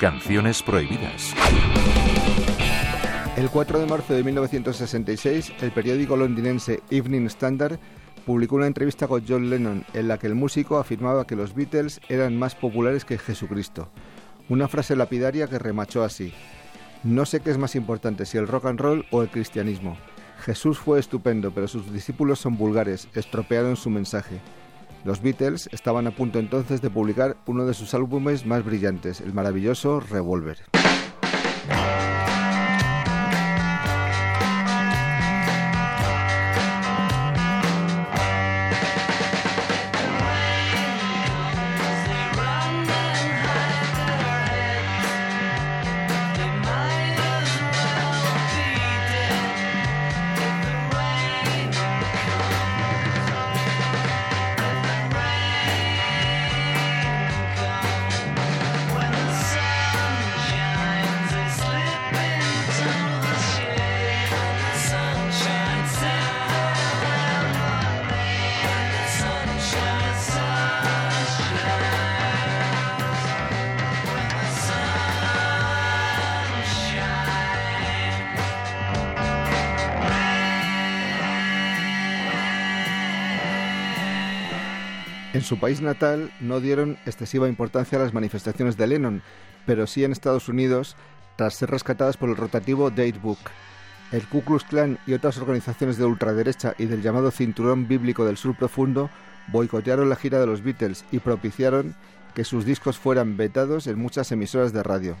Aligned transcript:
Canciones 0.00 0.62
prohibidas. 0.62 1.34
El 3.36 3.50
4 3.50 3.78
de 3.80 3.86
marzo 3.86 4.14
de 4.14 4.22
1966, 4.24 5.52
el 5.60 5.72
periódico 5.72 6.16
londinense 6.16 6.80
Evening 6.90 7.26
Standard 7.26 7.78
publicó 8.24 8.56
una 8.56 8.66
entrevista 8.66 9.06
con 9.06 9.24
John 9.26 9.50
Lennon 9.50 9.84
en 9.94 10.08
la 10.08 10.18
que 10.18 10.26
el 10.26 10.34
músico 10.34 10.78
afirmaba 10.78 11.26
que 11.26 11.36
los 11.36 11.54
Beatles 11.54 12.00
eran 12.08 12.36
más 12.36 12.54
populares 12.54 13.04
que 13.04 13.18
Jesucristo. 13.18 13.88
Una 14.48 14.68
frase 14.68 14.96
lapidaria 14.96 15.48
que 15.48 15.58
remachó 15.58 16.02
así. 16.02 16.32
No 17.04 17.24
sé 17.24 17.40
qué 17.40 17.50
es 17.50 17.58
más 17.58 17.74
importante, 17.76 18.26
si 18.26 18.36
el 18.36 18.48
rock 18.48 18.66
and 18.66 18.80
roll 18.80 19.06
o 19.10 19.22
el 19.22 19.28
cristianismo. 19.28 19.96
Jesús 20.40 20.78
fue 20.78 20.98
estupendo, 20.98 21.52
pero 21.52 21.68
sus 21.68 21.92
discípulos 21.92 22.38
son 22.38 22.56
vulgares, 22.56 23.08
estropearon 23.14 23.76
su 23.76 23.90
mensaje. 23.90 24.40
Los 25.04 25.22
Beatles 25.22 25.68
estaban 25.72 26.06
a 26.06 26.10
punto 26.10 26.38
entonces 26.38 26.80
de 26.82 26.90
publicar 26.90 27.36
uno 27.46 27.64
de 27.64 27.74
sus 27.74 27.94
álbumes 27.94 28.46
más 28.46 28.64
brillantes, 28.64 29.20
el 29.20 29.32
maravilloso 29.32 30.00
Revolver. 30.00 30.58
En 85.36 85.42
su 85.42 85.58
país 85.58 85.82
natal 85.82 86.32
no 86.40 86.60
dieron 86.60 86.96
excesiva 87.04 87.46
importancia 87.46 87.98
a 87.98 88.00
las 88.02 88.14
manifestaciones 88.14 88.78
de 88.78 88.86
Lennon, 88.86 89.20
pero 89.66 89.86
sí 89.86 90.02
en 90.02 90.12
Estados 90.12 90.48
Unidos, 90.48 90.96
tras 91.36 91.56
ser 91.56 91.70
rescatadas 91.70 92.16
por 92.16 92.30
el 92.30 92.38
rotativo 92.38 92.88
Datebook. 92.88 93.38
El 94.12 94.26
Ku 94.28 94.40
Klux 94.40 94.64
Klan 94.64 94.98
y 95.06 95.12
otras 95.12 95.36
organizaciones 95.36 95.98
de 95.98 96.06
ultraderecha 96.06 96.74
y 96.78 96.86
del 96.86 97.02
llamado 97.02 97.30
Cinturón 97.30 97.86
Bíblico 97.86 98.24
del 98.24 98.38
Sur 98.38 98.56
Profundo 98.56 99.10
boicotearon 99.48 100.08
la 100.08 100.16
gira 100.16 100.40
de 100.40 100.46
los 100.46 100.62
Beatles 100.62 101.04
y 101.12 101.18
propiciaron 101.18 101.94
que 102.34 102.44
sus 102.44 102.64
discos 102.64 102.96
fueran 102.96 103.36
vetados 103.36 103.88
en 103.88 103.98
muchas 103.98 104.32
emisoras 104.32 104.72
de 104.72 104.82
radio. 104.82 105.18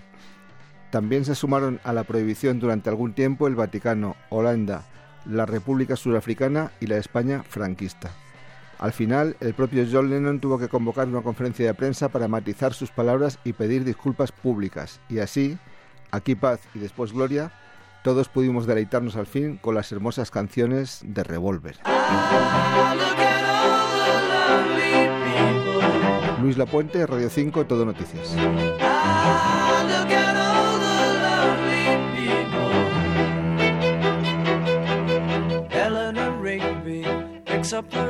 También 0.90 1.26
se 1.26 1.34
sumaron 1.34 1.78
a 1.84 1.92
la 1.92 2.04
prohibición 2.04 2.58
durante 2.58 2.88
algún 2.88 3.12
tiempo 3.12 3.48
el 3.48 3.54
Vaticano, 3.54 4.16
Holanda, 4.30 4.86
la 5.26 5.44
República 5.44 5.94
Surafricana 5.94 6.72
y 6.80 6.86
la 6.86 6.96
España 6.96 7.42
franquista. 7.42 8.10
Al 8.78 8.92
final, 8.92 9.36
el 9.40 9.54
propio 9.54 9.86
John 9.90 10.10
Lennon 10.10 10.40
tuvo 10.40 10.58
que 10.58 10.68
convocar 10.68 11.08
una 11.08 11.22
conferencia 11.22 11.66
de 11.66 11.74
prensa 11.74 12.08
para 12.08 12.28
matizar 12.28 12.74
sus 12.74 12.90
palabras 12.90 13.38
y 13.44 13.52
pedir 13.54 13.84
disculpas 13.84 14.32
públicas. 14.32 15.00
Y 15.08 15.20
así, 15.20 15.58
aquí 16.10 16.34
paz 16.34 16.60
y 16.74 16.78
después 16.78 17.12
gloria, 17.12 17.52
todos 18.02 18.28
pudimos 18.28 18.66
deleitarnos 18.66 19.16
al 19.16 19.26
fin 19.26 19.56
con 19.56 19.74
las 19.74 19.90
hermosas 19.92 20.30
canciones 20.30 21.00
de 21.04 21.24
Revolver. 21.24 21.76
Luis 26.40 26.58
Lapuente, 26.58 27.06
Radio 27.06 27.30
5, 27.30 27.66
Todo 27.66 27.84
Noticias. 27.84 28.36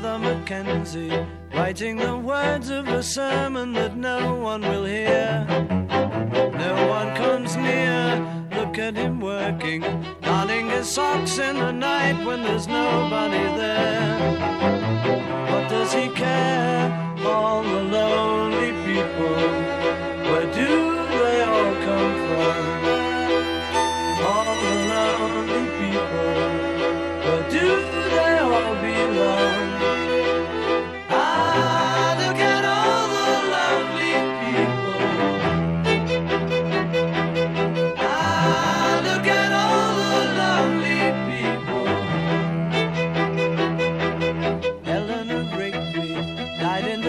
Father 0.00 0.18
Mackenzie, 0.18 1.12
writing 1.52 1.96
the 1.98 2.16
words 2.16 2.70
of 2.70 2.88
a 2.88 3.02
sermon 3.02 3.74
that 3.74 3.98
no 3.98 4.34
one 4.34 4.62
will 4.62 4.86
hear. 4.86 5.44
No 5.46 6.86
one 6.88 7.14
comes 7.16 7.54
near, 7.54 8.46
look 8.52 8.78
at 8.78 8.96
him 8.96 9.20
working, 9.20 9.82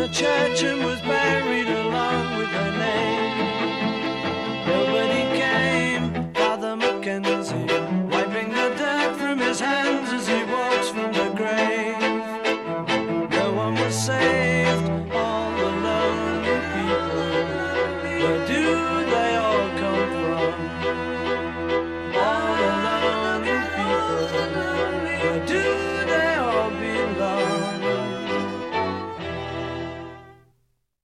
church 0.08 0.64
and 0.64 0.84
was 0.86 1.02
buried 1.02 1.68
along 1.68 2.38
with 2.38 2.50
her 2.50 2.72
name. 2.78 3.01